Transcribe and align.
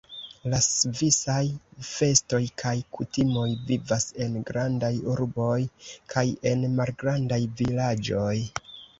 La 0.51 0.59
svisaj 0.67 1.49
festoj 1.89 2.39
kaj 2.61 2.71
kutimoj 2.99 3.43
vivas 3.67 4.07
en 4.25 4.39
grandaj 4.47 4.89
urboj 5.15 5.59
kaj 6.15 6.23
en 6.53 6.65
malgrandaj 6.79 7.39
vilaĝoj. 7.61 8.35